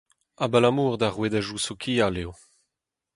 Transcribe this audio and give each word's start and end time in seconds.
Abalamour 0.43 0.93
d'ar 0.97 1.13
rouedadoù 1.15 1.59
sokial 1.67 2.15
eo. 2.23 2.31